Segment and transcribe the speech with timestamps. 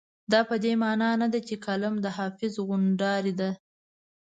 [0.31, 3.49] دا په دې مانا نه ده چې کالم د حافظ غونډارۍ ده.